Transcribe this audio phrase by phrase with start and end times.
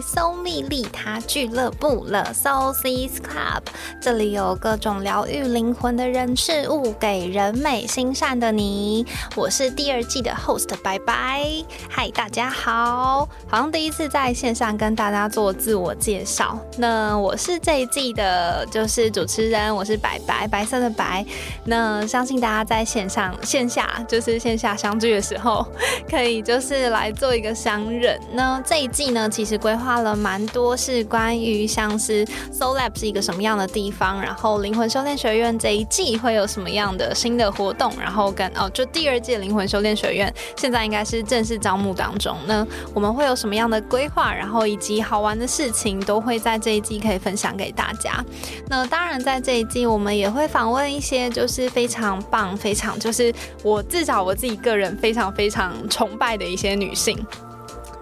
[0.00, 3.62] 搜蜜利他俱乐部了，So Sis Club，
[4.00, 9.04] 这里有各种疗愈灵魂的人事物，给人美心善的你。
[9.34, 11.44] 我是第二季的 host，拜拜。
[11.90, 16.58] 嗨，大家好，好像第一次在线上跟大家做自我介绍。
[16.78, 21.26] 那我是这一季的，就是主持人，我是白白，白色的白。
[21.64, 25.66] 那相信大家在线上、线下，就是线下相聚的时候，
[26.08, 28.18] 可以就是来做一个相认。
[28.32, 48.24] 那这一季呢，其实规划了蛮多，是关于像是 Soul Lab 是一个什么样的地方，然后灵魂修炼学院这一季会有什么样的新的活动，然后跟哦，就第二届灵魂修炼学院现在应该是正式招募当中，那我们会有什么样的规划，然后以及好玩的事情都会在这一季可以分享给大家。
[48.68, 57.24] 那当然，在这一季我们也会访问一些就是非常棒、非常就是我至少我自己个人非常非常崇拜的一些女性。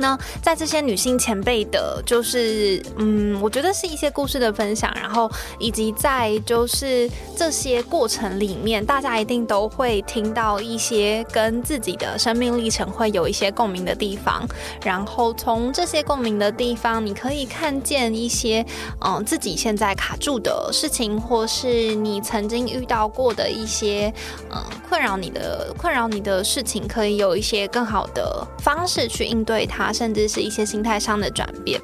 [0.03, 14.45] 那在这些女性前辈的，就是嗯，我觉得是一些故事的分享，然后以及在就是这些过程里面，大家一定都会听到一些跟自己的生命历程会有一些共鸣的地方，
[14.85, 18.67] 然后从这些共鸣的地方，你可以看见一些
[19.05, 24.13] 嗯自己现在卡住的事情，或是你曾经遇到过的一些
[24.51, 29.92] 嗯困扰你的困扰你的事情，可以有一些更好的方式去应对它。
[29.93, 31.81] 甚至是一些心态上的转变。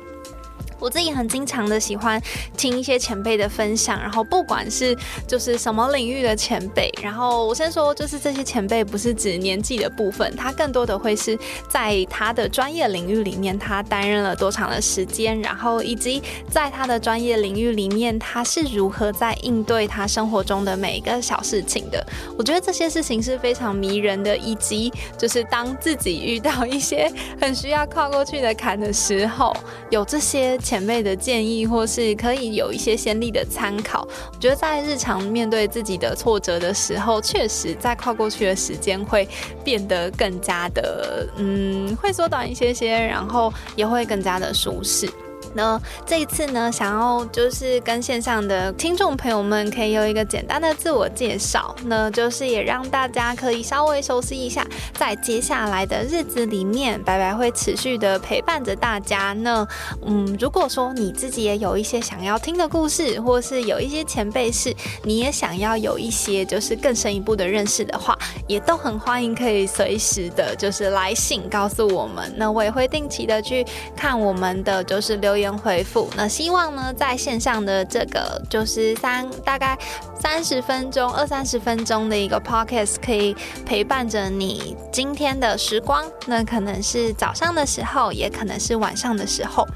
[0.79, 2.21] 我自己很经常的喜欢
[2.57, 11.37] 听一些前辈的分享，然后不管是就是什么领域的前辈，然后我先说，就是这些前辈不是指年纪的部分，他更多的会是
[11.69, 22.07] 在他的专业领域里面，他担任了多长的时间，然后以及在他的专业领域里面，他是如何在应对他生活中的每一个小事情的。
[22.37, 29.53] 我觉得这些事情是非常迷人的，以及就是当自己遇到一些很需要跨过去的坎的时候，
[29.91, 30.57] 有这些。
[30.69, 34.07] 前辈的建议，或是可以有一些先例的参考。
[34.31, 39.27] 我觉得在日常面对自己的挫折的时候，确实在跨过去的时间会
[39.65, 45.09] 变得更加的，嗯，会缩短一些些，然后也会更加的舒适。
[45.55, 59.33] 那这一次呢，想要就是跟线上的听众朋友们可以有一个简单的自我介绍，那就是也让大家可以稍微熟悉一下，在接下来的日子里面，白白会持续的陪伴着大家。
[59.33, 59.67] 那
[60.05, 68.17] 嗯，如果说你自己也有一些想要听的故事，或是有一些前辈是你也想要有一些就是更深一步的认识的话，
[68.47, 72.31] 也都很欢迎可以随时的就是来信告诉我们。
[72.37, 73.65] 那我也会定期的去
[73.97, 75.38] 看我们的就是留。
[75.39, 79.79] 言回复，那希望呢，在线上的这个就是三大概
[80.21, 83.35] 三十分钟、二三十分钟的一个 podcast，可以
[83.65, 86.05] 陪伴着你今天的时光。
[86.27, 89.67] 那可能是早上的时候，也可能是晚上的时候。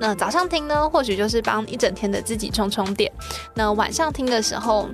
[0.00, 3.12] 那早上听呢，或许就是帮一整天的自己充充电。
[3.54, 4.88] 那晚上听的时候。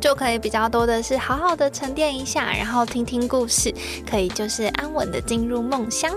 [0.00, 3.74] 就可以比较多的是好好的沉淀一下，然后听听故事，
[4.08, 6.12] 可以就是安稳的进入梦乡。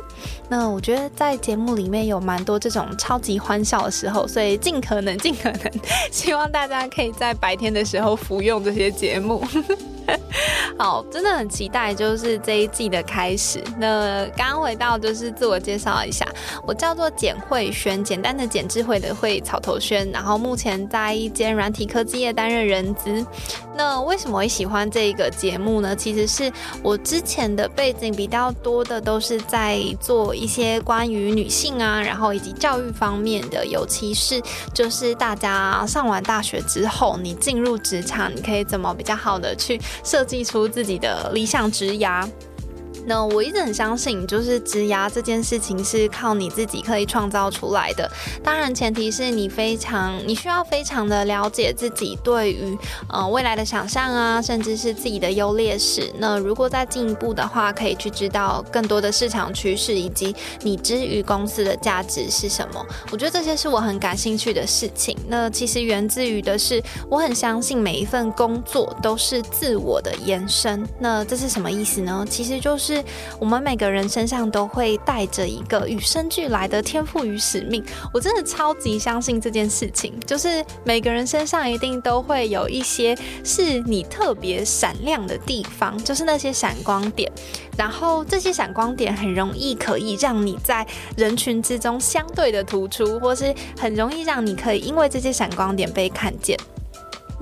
[0.47, 5.71] 那我觉得在节目里面有蛮多这种超级欢笑的时候，所以尽可能尽可能
[6.11, 9.43] 希望大家可以在白天的时候服用这些节目。
[10.77, 13.61] 好，真的很期待，就是这一季的开始。
[13.77, 16.25] 那刚刚回到，就是自我介绍一下，
[16.65, 23.25] 我叫做简慧轩，简单的简智慧的慧草头轩，然后目前在一间软体科技业担任人资。
[23.75, 25.95] 那为什么会喜欢这个节目呢？
[25.95, 26.51] 其实是
[26.83, 34.41] 我之前的背景比较多的都是在做一些关于女性啊，然后以及教育方面的，尤其是
[34.73, 39.79] 就是大家上完大学之后，你进入职场，你可以怎么比较好的去。
[40.03, 42.23] 设设计出自己的理想职涯。
[43.05, 48.09] 那我一直很相信，就是职涯这件事情是靠你自己可以创造出来的。
[48.43, 52.77] 当然，前提是你非常，你需要非常的了解自己对于
[53.09, 56.11] 呃未来的想象啊，甚至是自己的优劣势。
[56.17, 62.85] 那如果再进一步的话，可以去知道更多的市场趋势，以及你之于公司的价值是什么。
[63.11, 65.17] 我觉得这些是我很感兴趣的事情。
[65.27, 70.87] 那其实源自于的是，我很相信每一份工作都是自我的延伸。
[70.99, 72.25] 那这是什么意思呢？
[72.29, 72.90] 其实就是。
[72.91, 73.03] 是
[73.39, 77.83] 我们每个人身上都会带着一个与生俱来的天赋与使命，
[78.13, 80.13] 我真的超级相信这件事情。
[80.25, 87.31] 就是每个人身上一定都会有一些是你特别闪亮的地方，就是那些闪光点。
[87.77, 90.85] 然后这些闪光点很容易可以让你在
[91.15, 96.57] 人群之中相对的突出，或是很容易让你可以因为这些闪光点被看见。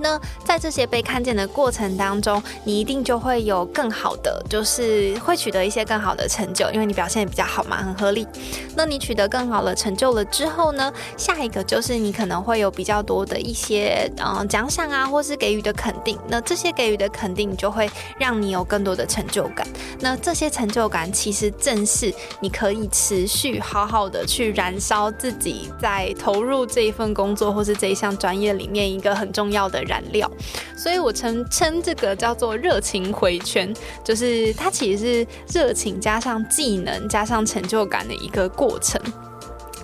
[0.00, 8.26] 那在这些被看见的过程当中，你一定就会有更好的，就是会取得一些更好的成就，因为你表现也比较好嘛，很合理。
[8.74, 16.18] 那你取得更好的成就了之后呢，下一个就是你可能会有比较多的一些嗯奖赏啊，或是给予的肯定。
[16.28, 19.66] 那这些给予的肯定就会让你有更多的成就感。
[20.00, 29.84] 那这些成就感其实正是你可以持续好好的去燃烧自己在投入这一份工作或是这一项专业里面一个很重要的。
[29.90, 30.30] 燃料，
[30.76, 39.00] 所以我称称这个叫做热情回圈，就是它其实是热情加上技能加上成就感的一个过程。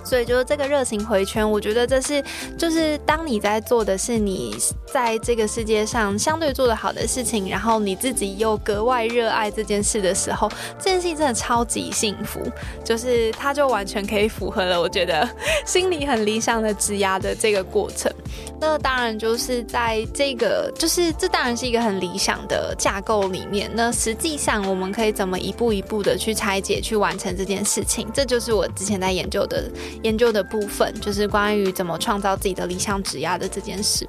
[0.05, 2.23] 所以就是这个热情回圈，我觉得这是
[2.57, 4.55] 就是当你在做的是你
[4.85, 10.49] 在这个世界上相对做的好的事情，然后你自己又格外热爱这件事的时候，
[10.79, 12.39] 这件事情真的超级幸福。
[12.85, 15.29] 就是它就完全可以符合了，我觉得
[15.65, 18.09] 心里很理想的职压的这个过程。
[18.59, 23.69] 那当然就是在这个就是这当然是一个很理想的架构里面。
[23.73, 28.07] 那实际上我们可以怎么一步一步的去拆解去完成这件事情？
[28.13, 29.69] 这就是我之前在研究的。
[30.03, 34.07] 研究的部分就是关于怎么创造自己的理想指压的这件事。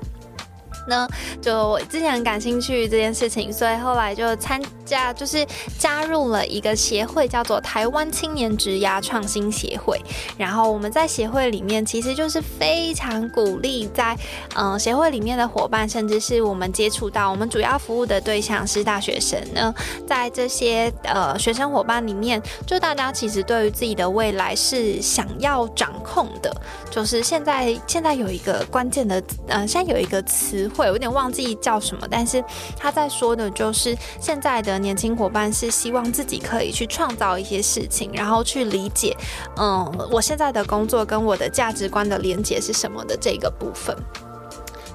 [0.89, 1.07] 呢
[1.41, 5.47] 就我之前很感兴趣这件事情，所以后来就参加，就是
[5.79, 10.01] 加入了一个协会，叫做台湾青年职涯创新协会。
[10.39, 14.17] 然后我们在协会里面，其实就是非常鼓励在
[14.57, 19.75] 嗯协会里面的伙伴，甚至是我们接触到我们主要服务的对象是大学生呢，
[20.07, 26.51] 在这些呃学生伙伴里面，就大家其实对于自己的未来是想要掌控的。
[26.91, 30.71] 就是现在现在有一个关键的，嗯，现在有一个词。
[30.79, 32.43] 会有点忘记叫什么，但是
[32.77, 39.17] 他在说的就是现在的年轻伙伴是希望自己可以去创造一些事情，然后去理解，
[39.57, 43.97] 嗯，我现在的工作跟我的价值观的连接是什么的这个部分。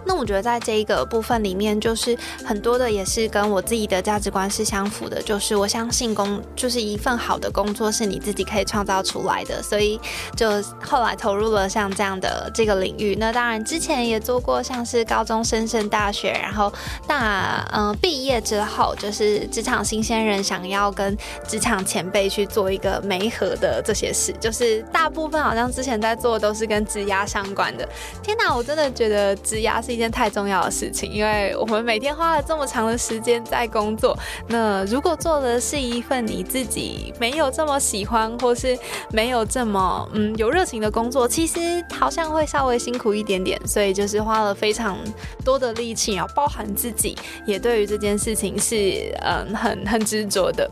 [0.05, 9.99] 那我觉得在这一个部分里面，就是很多的也是跟我自己的价值观是相符的，就是我相信工就是一份好的工作是你自己可以创造出来的，所以
[10.35, 13.15] 就后来投入了像这样的这个领域。
[13.15, 16.71] 那当然之前也做过像是高中生升大学，然后
[17.07, 21.17] 大嗯毕业之后就是职场新鲜人想要跟
[21.47, 27.87] 职场前辈去做一个媒合的这些事，就是大部分好像之前在做的都是跟职压相关的。
[28.21, 29.92] 天哪，我真的觉得职压是。
[29.93, 34.17] 一件太重要的事情，因为我们每天花了这么长的时间在工作，
[34.47, 38.77] 那如果做的是一份你自己没有这么喜欢，或是
[39.11, 41.59] 没有这么嗯有热情的工作，其实
[41.91, 43.59] 好像会稍微辛苦一点点。
[43.65, 44.97] 所以就是花了非常
[45.45, 47.15] 多的力气，然后包含自己
[47.45, 50.69] 也对于这件事情是嗯很很执着的。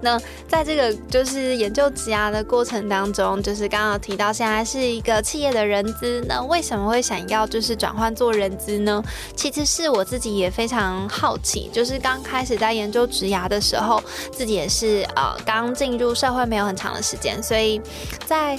[0.00, 9.02] 那在这个就是研究职牙的过程当中，就是刚刚提到现在是一个企业的人资，那为什么会想要就是转换做人资呢？
[9.36, 14.02] 其实是我自己也非常好奇，就是刚开始在研究职牙的时候，
[14.32, 17.80] 自己也是呃刚进入社会没有很长的时间，所以
[18.26, 18.58] 在。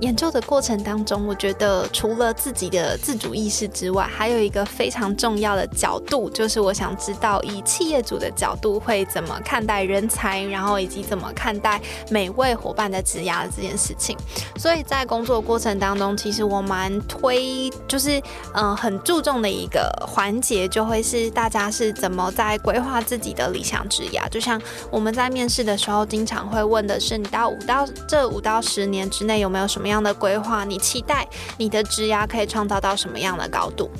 [0.00, 11.80] 研究的过程当中，我觉得除了自己的自主意识之外，还有一个非常重要的角度，就是我想知道以企业主的角度会怎么看待人才，然后以及怎么看待
[12.10, 14.16] 每位伙伴的职涯这件事情。
[14.56, 18.22] 所以在工作过程当中，其实我蛮推，就是
[18.54, 24.28] 嗯很注重的一个环节，就会是大家是怎么在规划自己的理想职涯。
[24.28, 24.60] 就像
[24.92, 29.87] 我们在面试的时候，经常会问的是，你到五到这五到十年之内有没有什么？
[29.88, 31.26] 么样的规划，你期待
[31.56, 33.90] 你的职涯可以创造到什么样的高度？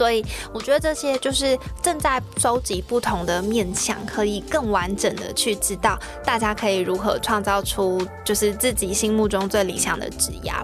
[0.00, 10.54] 所以我觉得这些就是正在收集不同的面向，可以更完整的去知道大家可以如何创造出就是自己心目中最理想的职涯。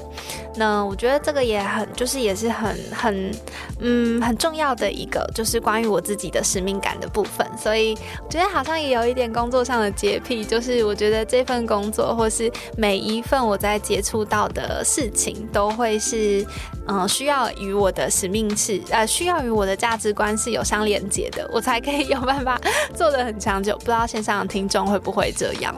[0.57, 3.31] 那我觉得这个也很，就是也是很很
[3.79, 7.47] 嗯很重要的一个，就是关于我自己的使命感的部分。
[7.59, 16.43] 所以我觉得好像也有一点工作上的洁癖，就是我觉得这份工作或是每一份我在接触到的事情，都会是
[16.89, 22.61] 嗯需要与我的使命是呃需要与我的价值观是有相连接的，我才可以有办法
[22.95, 23.77] 做得很长久。
[23.77, 25.75] 不知道线上的听众会不会这样？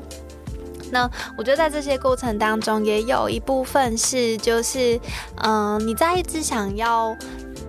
[0.90, 4.98] 那我觉得在这些过程当中，也有一部分是，就是，
[5.42, 7.16] 嗯，你在一直想要。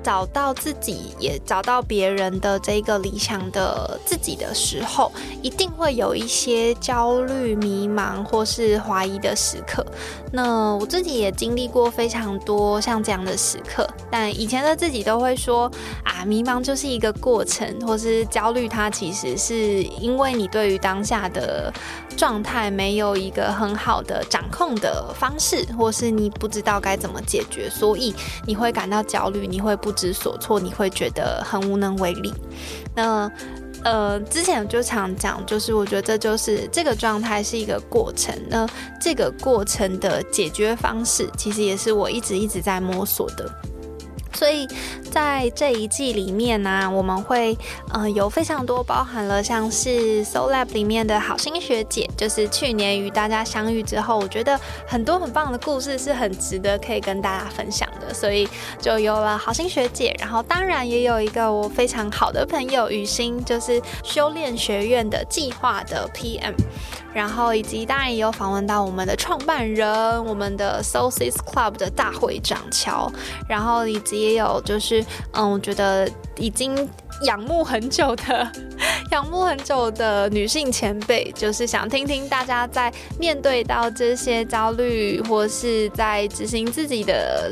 [0.01, 9.85] 找到自己，也找到别人的这个理想的自己的时候，一定会有一些焦虑、迷茫或是怀疑的时刻。
[10.31, 15.69] 那我自己也经历过非常多像这样的时刻，但以前的自己都会说
[16.03, 21.73] 啊，迷茫就是一个过程，或是焦虑，它其实是因为你对于当下的
[22.15, 28.13] 状态没有一个很好的掌控的方式，或是你不知道该怎么解决，所以
[28.45, 29.88] 你会感到焦虑，你会不。
[29.89, 32.31] 不知所措，你会觉得很无能为力。
[32.93, 33.27] 那
[33.83, 38.35] 呃，之前就常讲，就是我觉得这就是这个状态是一个过程。
[38.47, 38.67] 那
[39.01, 43.51] 这个过程的解决方式，其实也是我一直一直在摸索的。
[44.33, 44.67] 所以
[45.11, 47.57] 在这一季里面呢，我们会
[47.91, 58.47] 呃有非常多包含了像是 Soul Lab 里面的好心学姐，就是去年与大家相遇之后，我觉得很多很棒的故事是很值得可以跟大家分享的，所以
[58.79, 66.53] 就有了好心学姐，然后当然也有一个我非常好的朋友雨欣，就是修炼学院的计划的 PM。
[67.13, 73.11] 然后以及当然也有访问到我们的创办人，我们的 Soulsis Club 的大会长乔，
[73.47, 76.87] 然后以及也有就是嗯，我觉得已经
[77.23, 78.51] 仰慕很久的
[79.11, 87.51] 仰慕很久的女性前辈，就是想听听大家在面对到这些焦虑或是在执行自己的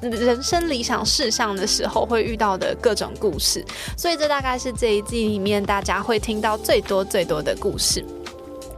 [0.00, 3.64] 人生理想事项的时候会遇到的各种故事，
[3.96, 8.04] 所以这大概是这一季里面大家会听到最多最多的故事。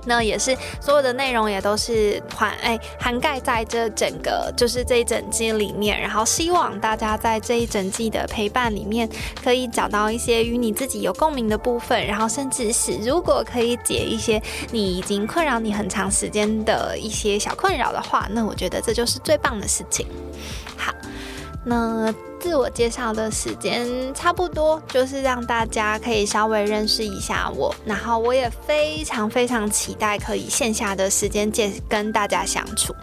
[0.06, 9.08] 那也是所有的内容也都是涵哎涵盖在这整个就是这一整季里面，然后希望大家在这一整季的陪伴里面
[9.42, 20.06] 可以找到一些与你自己有共鸣的部分，然后甚至是如果可以解一些你已经困扰你很长时间的一些小困扰的话，那我觉得这就是最棒的事情。
[20.76, 20.92] 好。
[21.66, 22.12] 那
[22.44, 27.74] 自我介绍的时间差不多，就是让大家可以稍微认识一下我。
[27.86, 32.94] 然后我也非常非常期待可以线下的时间见跟大家相处。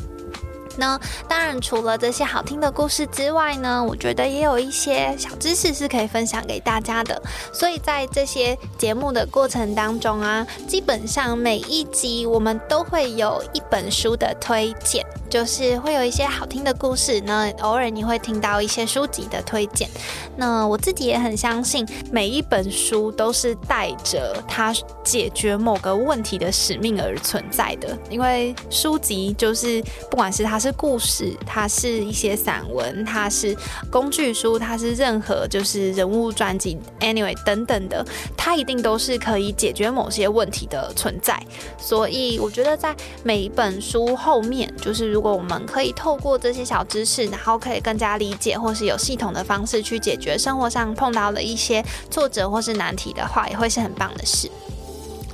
[0.78, 7.22] 那当然，除了这些好听的故事之外呢，我觉得也有一些小知识是可以分享给大家的。
[7.52, 17.20] 所以在这些节目的过程当中啊，基本上每一集我们都会有一本书的推荐，就是会有一些好听的故事。
[17.22, 19.90] 那偶尔你会听到一些书籍的推荐。
[20.38, 24.74] 那我自己也很相信，每一本书都是带着它
[25.04, 27.98] 解决某个问题的使命而存在的。
[28.10, 30.61] 因为书籍就是不管是它。
[30.62, 33.58] 是故事，它是一些散文，它是
[33.90, 38.06] 工具书，它是任何就是人物传记，anyway 等等的，
[38.38, 41.42] 它一定都是可以解决某些问题的存在。
[41.80, 54.48] 所以我觉得在每一本书后面，就是如果我们可以透过这些小知识，然后可以更加理解，或是有系统的方式去解决生活上碰到的一些挫折或是难题的话，也会是很棒的事。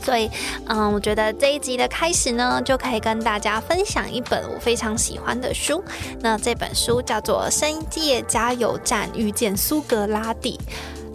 [0.04, 0.30] 所以，
[0.68, 5.84] 嗯，我觉得这一集的开始呢，就可以跟大家分享一本我非常喜欢的书。
[6.22, 10.60] 那这本书叫做《深夜加油站遇见苏格拉底》。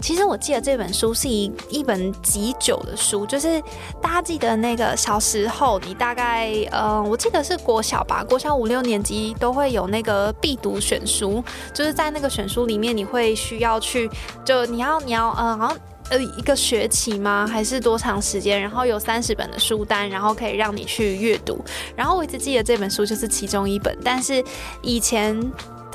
[0.03, 3.63] 其实我记得这本书是一一本极久的书，就是
[4.03, 11.43] 大家记得那个小时候，你大概，呃，我记得是国小吧，国小五六年级都会有那个必读选书，
[11.73, 14.11] 就是在那个选书里面，你会需要去，
[14.45, 15.79] 就你要你要，嗯，好像。
[16.11, 17.47] 呃，一个学期吗？
[17.51, 18.61] 还是多长时间？
[18.61, 21.65] 然后有三十本的书单，然后可以让你去阅读。
[21.97, 24.45] 然后我一直记得这本书就是其中一本，但是
[24.83, 25.41] 以前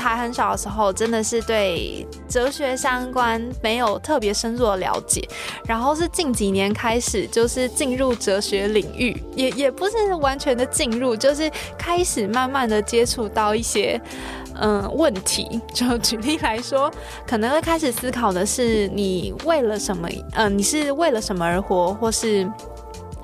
[0.04, 5.28] 还很小的时候，真的是对哲学相关没有特别深入的了解。
[5.66, 14.00] 然后是近几年开始，就是进入哲学领域，也也不是完全的进入，就是开始慢慢的接触到一些。
[14.60, 16.92] 嗯，问题就举例来说，
[17.28, 20.10] 可能会开始思考的是，你为了什么？
[20.34, 22.50] 嗯，你是为了什么而活，或是？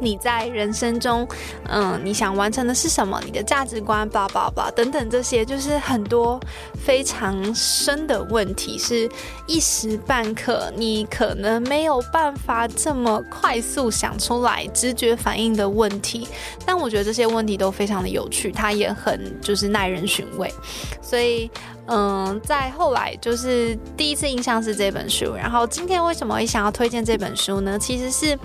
[0.04, 1.28] 你在人生中，
[1.70, 3.22] 嗯，你想完成的是什么？
[3.26, 6.40] 你的价值观，叭叭叭等等，这些就是很多
[6.86, 9.10] 非常深的问题，是
[9.48, 16.28] 一时半刻你可能没有办法这么快速想出来、直觉反应的问题。
[16.66, 20.54] 但我觉得这些问题都非常的有趣，它也很就是耐人寻味，
[21.02, 21.50] 所以。
[21.88, 27.78] 嗯，在后来就是第一次印象是这本书，然后今天为什么会想要推荐这本书呢？
[27.78, 28.40] 其实是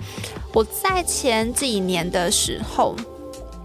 [0.53, 2.93] 我在前几年的时候，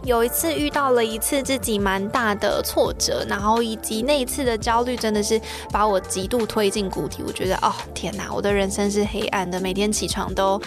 [0.04, 5.40] 有一次遇到了一次自己蛮大的挫折，然后以及那一次的焦虑真的是
[5.72, 7.24] 把我极度推进谷底。
[7.26, 10.60] 我觉得哦天哪，我的人生是黑暗的，每天起床都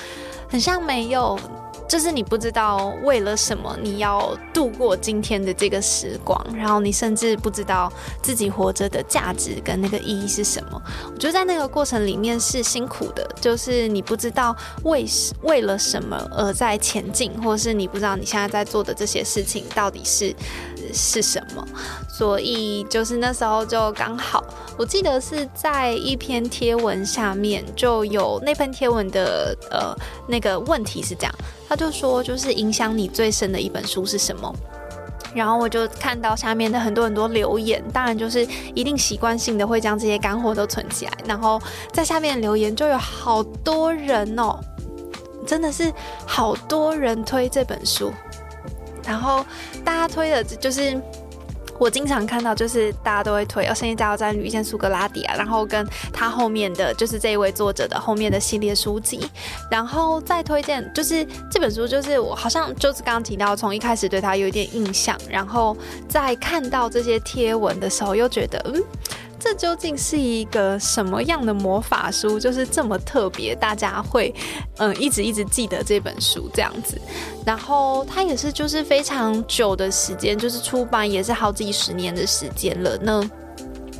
[0.49, 1.39] 很像没有。
[1.87, 7.91] 就是你不知道为了什么你要度过今天的这个时光，然后你甚至不知道
[8.21, 10.81] 自己活着的价值跟那个意义是什么。
[11.09, 15.05] 我觉得在那个过程里面是辛苦的，就是你不知道为
[15.43, 20.35] 为了什么而在前进，或是你不知道你现在在做的这些事情到底是
[20.93, 21.65] 是什么。
[22.09, 24.43] 所以就是那时候就刚好，
[24.77, 29.95] 我记得是在一篇贴文下面就有那篇贴文的呃
[30.27, 31.33] 那个问题是这样。
[31.67, 34.53] 他就说，就是影响你最深的一本书是什么？
[35.33, 41.11] 然后我就看到下面的很多很多留言，当然就是一定习惯性的会将这些干货都存起来。
[41.25, 44.59] 然后在下面留言就有好多人哦，
[45.45, 45.91] 真的是
[46.25, 48.11] 好多人推这本书，
[49.05, 49.45] 然后
[49.83, 50.99] 大家推的就是。
[51.79, 59.29] 我经常看到，就是大家都会推《深夜加油站遇见苏格拉底》啊，然后跟他后面的就是这一位作者的后面的系列书籍，
[59.69, 65.75] 然后再推荐，就是这本书，就是我好像就是刚刚提到，从一开始对他有一点印象，然后
[66.07, 68.83] 在看到这些贴文的时候，又觉得嗯。
[69.47, 72.37] 这究竟是一个什么样的魔法书？
[72.37, 74.33] 就是这么特别，大家会
[74.75, 76.99] 嗯一直一直记得这本书这样子。
[77.45, 83.23] 然后它也是就是非常久的时间，就是出版也是好几十年的时间了那。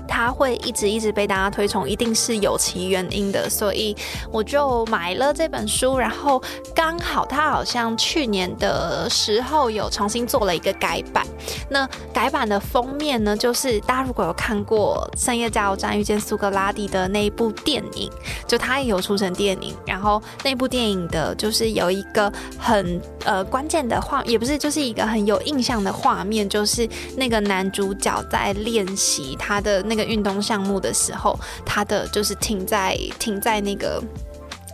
[0.08, 3.96] 他会一直一直被大家推崇，一定是有其原因的，所以
[4.32, 5.98] 我就买了这本书。
[5.98, 6.42] 然后
[6.74, 11.28] 刚好他好像去年的时候有重新做了一个改版。
[11.70, 18.10] 那改版的封面呢，就是大家如果有看过《深夜加油站遇见苏格拉底》的那一部电影，
[18.48, 19.76] 就他也有出成电影。
[19.86, 26.88] 然后那部电影的就是有一个很呃关键的画，也不是就是一个很有印象的画面，就是
[27.18, 29.97] 那个男主角在练习他的那。
[29.98, 34.02] 个运动项目的时候，他的就是停在停在那个。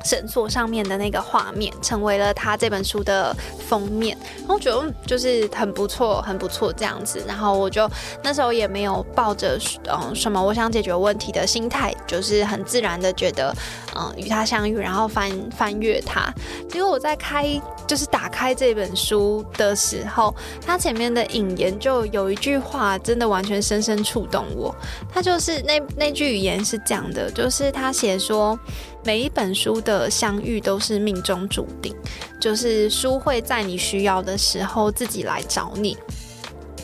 [0.05, 3.33] 绳索上面的那个画面成为了他这本书的
[3.69, 7.23] 封面，然后觉得就是很不错，很不错这样子。
[7.25, 7.89] 然后我就
[8.21, 13.55] 那时候也没有抱着嗯什么我想解决问题的心态，就是很自然的觉得
[13.95, 16.33] 嗯与他相遇，然后翻翻阅它。
[16.69, 20.33] 结果我在开就是打开这本书的时候，
[20.65, 24.75] 它前面的引言就有一句话，真的完全深深触动我。
[25.11, 28.57] 它就是那那句语言是讲的，就是他写说。
[29.05, 31.93] 每一本书的相遇都是命中注定，
[32.39, 35.97] 就是书会在你需要的时候自己来找你。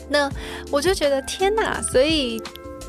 [0.06, 0.30] 那
[0.70, 1.80] 我就觉得天哪！
[1.80, 2.38] 所以，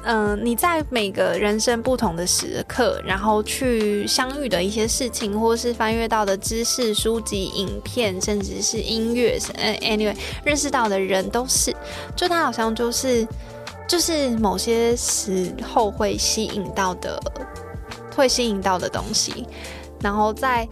[0.03, 11.75] 嗯，你在每个人生不同的时刻，然后去相遇的一些事情，或是翻阅到的知识、书籍、影片，甚至是音乐，嗯，anyway，认识到的人都是，
[12.15, 13.27] 就他好像就是，
[13.87, 17.21] 就是某些时候会吸引到的。
[18.13, 19.47] 会吸引到的东西，
[20.01, 20.67] 然后在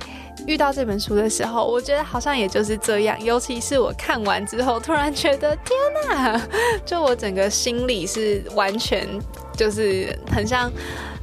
[0.47, 3.19] 遇到这本书的时候，我觉得好像也就是这样。
[3.23, 6.41] 尤其是我看完之后，突然觉得天哪，
[6.85, 9.07] 就我整个心里是完全
[9.55, 10.71] 就是很像，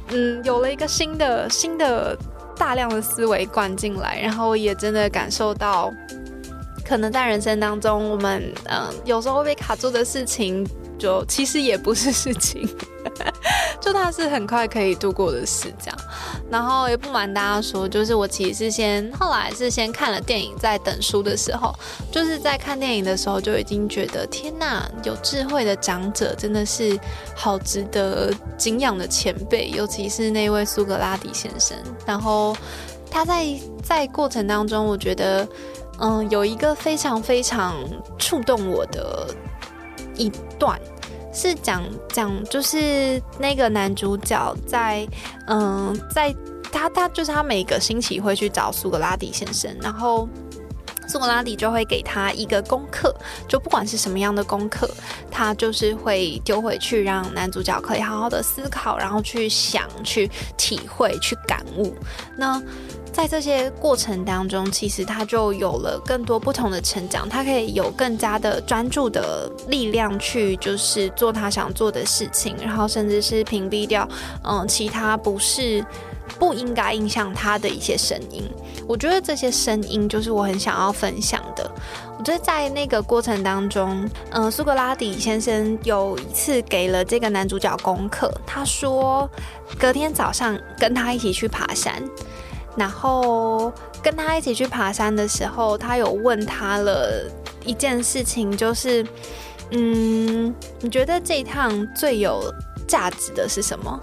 [0.09, 2.17] 嗯，有了一个新的新的
[2.57, 5.91] 大量的思维灌进来，然后也真的感受到，
[6.85, 10.65] 可能在人生当中，我们嗯有时候会被卡住的事情，
[10.97, 12.67] 就其实也不是事情。
[13.79, 15.97] 就它是很快可以度过的事，这样。
[16.51, 21.73] 然后也不瞒大家说，就是我其实是先后来是先看了电影，在等书的时候，
[22.11, 26.99] 就是在看电影的时候就已经觉得，天呐，有智慧的长者真的是
[27.33, 31.77] 好值得敬仰的前辈，尤其是那位苏格拉底先生。
[32.05, 32.57] 然后
[33.09, 33.45] 他在
[33.81, 35.47] 在过程当中，我觉得，
[35.99, 37.75] 嗯，有一个非常非常
[38.19, 39.33] 触动我的
[40.17, 40.79] 一段。
[41.33, 45.07] 是讲讲，就是那个男主角在，
[45.45, 46.35] 嗯，在
[46.71, 50.27] 他他就是他每个星期会去找苏格拉底先生，然后
[51.07, 53.15] 苏格拉底就会给他一个功课，
[53.47, 54.89] 就不管是什么样的功课，
[55.31, 61.95] 他就是会丢回去，让男主角可以好好的思考，然后去想、去体会、去感悟。
[62.37, 62.61] 那
[63.11, 74.07] 在这些过程当中，其实他就有了更多不同的成长，他可以有更加的专注的力量去，就是做他想做的事情，然后甚至是屏蔽掉，
[74.43, 75.83] 嗯，其他不是
[76.39, 78.43] 不应该影响他的一些声音。
[78.87, 81.69] 我觉得这些声音就是我很想要分享的。
[82.17, 89.29] 我觉得在那个过程当中，嗯，苏格拉底先生有一次给了这个男主角功课，他说
[89.77, 92.03] 隔天早上跟他一起去爬山。
[92.75, 95.27] 然后跟他一起去爬山的。
[95.27, 97.27] 时候，他有问他了
[97.65, 99.03] 一件事情，就是，
[99.71, 102.53] 嗯，你觉得这一趟最有
[102.87, 103.49] 价值的。
[103.49, 103.99] 是什么？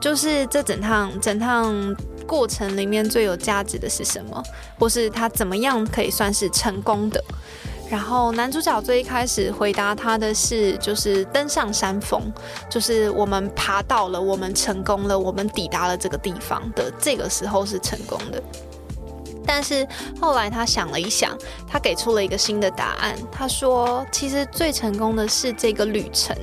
[0.00, 1.94] 就是这整趟整趟
[2.26, 4.42] 过程里面最有价值的是什么？
[4.78, 7.22] 或是他怎么样可以算是成功的？
[7.90, 12.22] 然后男主角最一开始回答他的是，就是登上山峰，
[12.68, 18.40] 就是我们爬到了，我们成功了，我们抵达了这个地方的这个时候是成功的。
[19.46, 19.86] 但是
[20.20, 23.16] 后来他想了一想，他给出了一个新的答案。
[23.32, 26.36] 他说：“其实最成功的是这个旅程，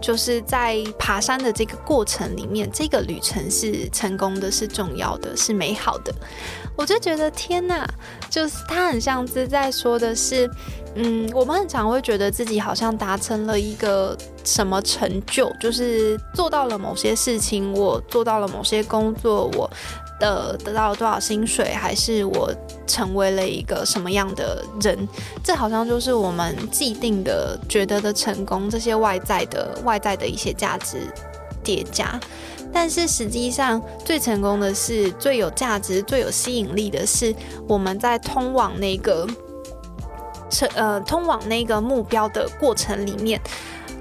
[0.00, 6.12] 就是在爬山的这个过程里面，这个旅程是成功的，是重要的，是美好的。”
[6.76, 7.86] 我就觉得天哪，
[8.28, 10.50] 就是他很像是在说的是，
[10.94, 19.70] 嗯，我们很常会觉得自己好像达成了一个什么成就，就是做到了某些事情，我做到了某些工作，我。
[20.20, 22.54] 的得到了多少薪水，还是我
[22.86, 25.08] 成为了一个什么样的人？
[25.42, 31.12] 这好像就是我们既定的觉得的成功，这些外在的外在的一些价值
[31.64, 32.20] 叠加。
[32.72, 37.34] 但是实际上，最成功的是最有价值、最有吸引力的是
[37.66, 39.26] 我们在通往那个
[40.48, 43.40] 成呃通往那个目标的过程里面，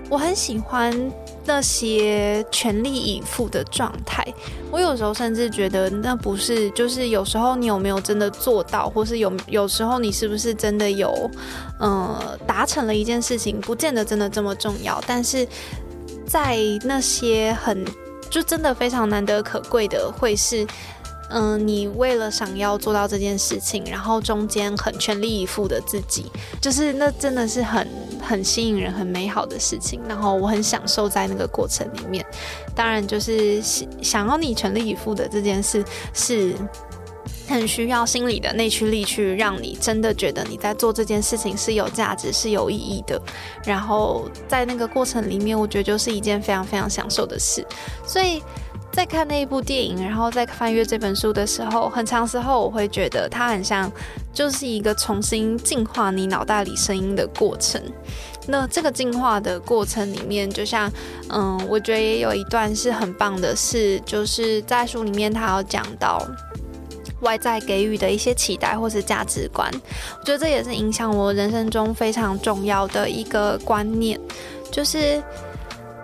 [0.10, 1.12] 我很喜欢。
[1.50, 4.24] 那些全力以赴的状态，
[4.70, 11.28] 我有时候甚至觉得那不是，就是有时候你有没有真的做到，或是有有时候你是不是真的有，
[11.80, 15.04] 呃，达成了一件事情，不见得真的这么重要。
[15.08, 15.48] 但是
[16.28, 17.84] 在那些很
[18.30, 20.68] 就真的非常难得可贵的，会是。
[21.32, 26.26] 嗯，你为了想要做到这件事情，然后中间很全力以赴的自己，
[26.60, 27.88] 就是那真的是很
[28.20, 30.02] 很吸引人、很美好的事情。
[30.08, 32.26] 然后我很享受在那个过程里面。
[32.76, 36.56] 当然，就是想要你全力以赴的这件事，是
[37.48, 43.22] 很需要心理的内驱力去让你真的觉得你在做这件事情是有价值、是有意义的。
[43.64, 47.64] 然后在那个过程里面，我觉得就是一件非常非常享受的事。
[48.04, 48.42] 所以。
[49.00, 53.90] 在看那一部电影，然后在翻阅这本书的时候，很长时候我会觉得它很像，
[54.34, 57.82] 就是一个重新净化你脑袋里声音的过程。
[58.46, 60.92] 那这个进化的过程里面，就像，
[61.30, 66.22] 嗯，我觉得也有一段是很棒的，是就是在书里面他有讲到
[67.22, 69.72] 外在给予的一些期待或是价值观，
[70.20, 74.20] 我觉得这也是影响我人生中非常重要的一个观念，
[74.70, 75.24] 就是。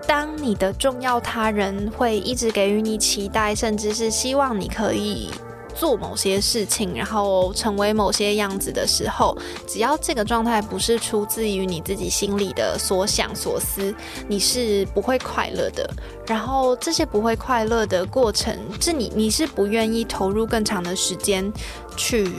[0.07, 5.31] 当你的重要他人会一直给予你期待，甚至是希望你可以
[5.73, 9.35] 做某些事情，然后成为某些样子的时候，
[9.67, 13.93] 只要这个状态不是出自于你自己心里的所想所思，
[14.27, 15.89] 你是不会快乐的。
[16.27, 21.51] 然后这些不会快乐的过程，是你你是不愿意投入更长的时间
[21.97, 22.29] 去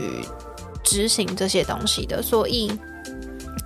[0.84, 2.22] 执行这些东西的。
[2.22, 2.72] 所以，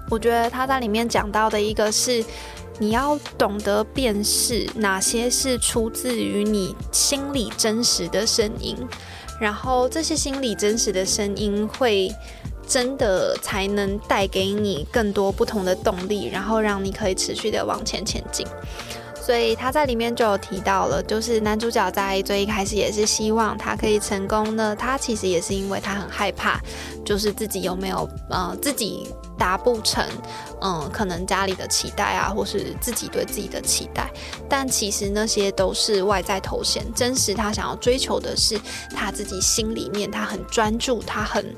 [0.09, 2.25] 我觉得他在里面讲到的一个是。
[2.81, 8.75] 你要懂得辨识哪些是出自于你心里真实的声音，
[9.39, 12.11] 然后这些心里真实的声音会
[12.67, 18.47] 真的才能带给你更多不同的动力，然后让你可以持续的往前前进。
[19.21, 24.75] 所以他在里面就有提到了，就是男主角在最一开始也是希望他可以成功呢。
[24.75, 26.59] 他其实也是因为他很害怕，
[27.05, 30.05] 就是自己有没有呃自己达不成，
[30.61, 34.11] 嗯，可能家里的期待啊，或是自己对自己的期待。
[34.49, 38.59] 但其实那些都是外在头衔，真实他想要追求的是
[38.95, 41.55] 他自己心里面，他很专注，他很。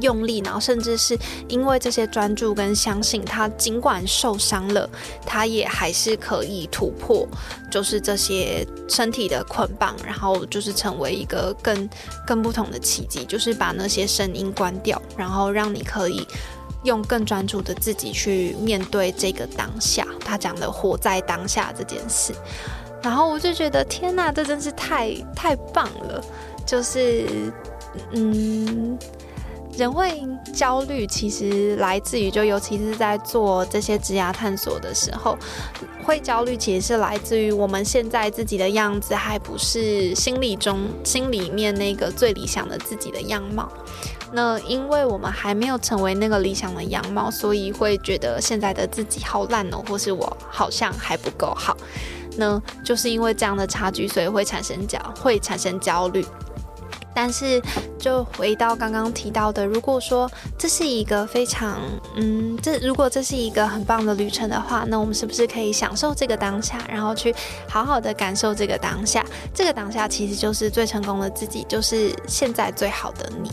[0.00, 4.88] 用力，然后甚至是因为这些专注跟相信，他尽管受伤了，
[5.26, 7.26] 他也还是可以突破，
[7.70, 11.88] 就是这些身体的捆绑，然后就是成为一个更
[12.26, 16.26] 更不同的奇迹，就是把那些声音关掉，然后让你可以
[16.84, 20.06] 用更专注的自己去面对这个当下。
[20.20, 22.32] 他讲的活在当下这件事，
[23.02, 26.24] 然后我就觉得天哪，这真是太太棒了，
[26.64, 27.26] 就是
[28.12, 28.96] 嗯。
[29.78, 35.38] 人会焦虑，其实来自于就尤其是在做这些职涯探索的时候，
[36.02, 43.70] 会焦虑其实是来自于我们现在自己的样子还不是心里中心里面那个最理想的自己的样貌。
[44.32, 51.76] 那因为我们还没有成为那个理想的样貌，所以会觉得现在的自己好烂哦，或是我好像还不够好。
[52.36, 56.26] 那就是因为这样的差距，所以会产生焦会产生焦虑。
[57.20, 57.60] 但是，
[57.98, 61.80] 就回到刚刚提到的，如果说这是一个非常，
[62.14, 67.34] 嗯，这如果这是一个很棒的旅程的话，那我们是不是可以享受这个当下，然后去
[67.68, 69.26] 好好的感受这个当下？
[69.52, 73.50] 这个当下其实就是最成功的自己，就是现在最好的你。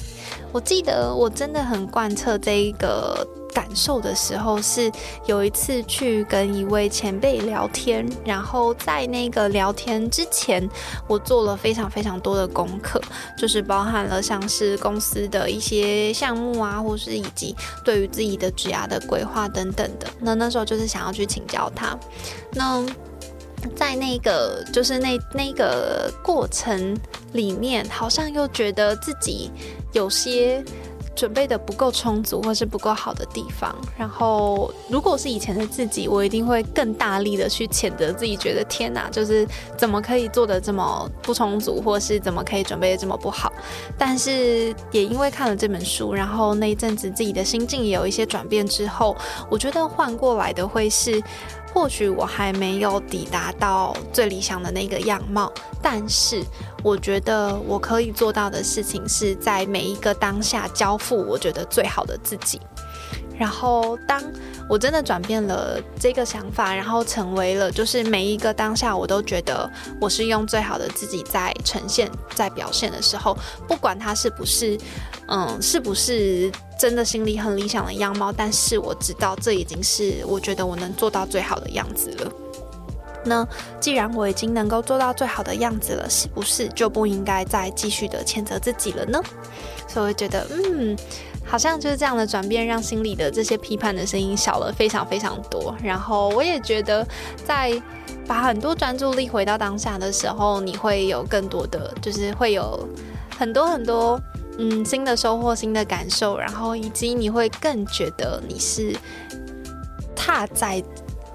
[0.52, 3.28] 我记得我真的很贯彻这一个。
[3.56, 4.92] 感受的时候是
[5.26, 10.70] 有一次去跟一位前辈聊天，然后在那个聊天之前，
[11.08, 13.02] 我做了非常非常多的功课，
[13.38, 20.08] 就是包含了像是公司的一些项目啊，或是以及对于自己的职涯的规划等等的。
[20.20, 21.98] 那那时候就是想要去请教他，
[22.52, 22.86] 那。
[23.76, 26.96] 在那个就是那那个过程
[27.34, 29.50] 里面，好像又觉得自己
[29.92, 30.64] 有些。
[31.16, 33.74] 准备的不够充足，或是不够好的地方。
[33.98, 39.48] 然后，如果是以前的自己，我一定会更大力的去谴责自己，觉得天哪，就是
[39.78, 43.52] 怎么可以做的这么不充足，或是怎么可以准备的这么不好。
[43.98, 49.16] 但是，也因为看了这本书，然后那一阵子自己的心境也有一些转变之后，
[49.50, 51.24] 我觉得换过来的会是。
[51.74, 55.52] 或许我还没有抵达到最理想的那个样貌，
[55.82, 56.42] 但是
[56.86, 62.62] 我觉得我可以做到的事情是在每一个当下交付我觉得最好的自己。
[63.36, 64.22] 然后，当
[64.70, 69.68] 我真的转变了这个想法，然后成为了就是每一个当下，我都觉得
[70.00, 73.36] 我是用最好的自己在呈现、在表现的时候，
[73.68, 74.78] 不管他是不是，
[75.28, 82.32] 嗯，是不是真的心里很理想的样貌，但是我知道这已经是我觉得我能做到最好的样子了。
[83.26, 83.48] 那
[83.80, 89.22] 既然我已经能够做到最好的样子了，是不是就不应该再继续的谴责自己了呢？
[89.88, 90.98] 所以我觉得，嗯。
[91.48, 95.76] 好像就是这样的转变，让心里的这些批判的声音小了非常非常多。
[95.84, 97.08] 然后我也觉得，
[97.46, 97.80] 在
[98.26, 102.90] 把很多专注力回到当下的时候，你会有更多的，就是会有
[103.38, 104.20] 很多很多
[104.58, 108.98] 嗯新的收获、新的感受，然后以及你会更觉得你是
[110.16, 110.84] 踏在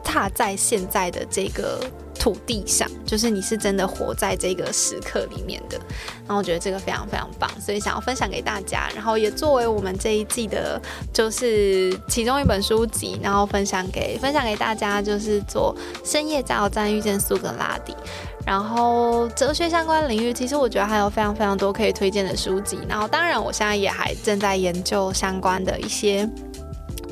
[0.03, 1.81] 踏在现在的这个。
[2.21, 5.79] 土地上，就是你是真的活在这个时刻里面的，
[6.27, 10.79] 然后我觉得这个非常非常棒，所以想要分享给大家，然后也作为我们这一季的，
[11.15, 17.97] 就是其中一本书籍，然后分享给分享给大家，就是做深夜加油站遇见苏格拉底，
[18.45, 26.29] 然后哲学相关领域，其实我觉得还有非常非常多可以推荐的书籍，然后当然我现在也还正在研究相关的一些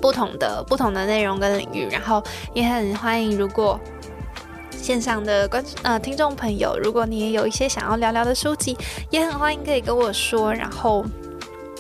[0.00, 2.22] 不同的不同的内容跟领域，然后
[2.54, 3.78] 也很欢迎如果。
[4.80, 8.78] 线上的观呃听众朋友，如果你也有一些想要聊聊的书籍，
[9.11, 11.04] 也很欢迎可以跟我说，然后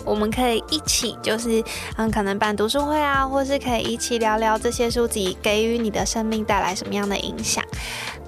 [0.08, 1.62] 我们可以一起就是
[1.96, 7.62] 嗯，可能办读书会啊，或是可以一起聊聊这些书籍给予你的生命带来什么样的影响。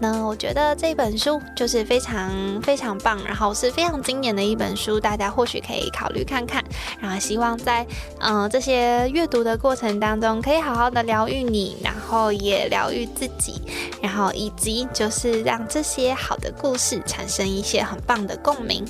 [0.03, 2.31] 那我觉得这本书就是非常
[2.63, 6.65] 非常棒，然后是非常经典的一本书，大家或许可以考虑看看。
[6.99, 7.87] 然后希望在
[8.19, 13.61] 嗯这些阅读的过程当中，可以好好的疗愈你，然后也疗愈自己，
[14.01, 18.83] 然后以及就是让这些好的故事产生一些很棒的共鸣。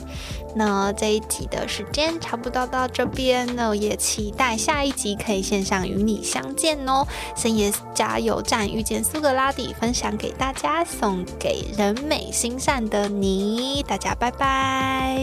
[0.54, 7.06] 那这一集的时间差不多到这边，那我也期待下一集可以线上与你相见哦。
[7.36, 15.20] 深夜加油站遇见苏格拉底，分享给大家，送给人美心善的你，大家拜拜。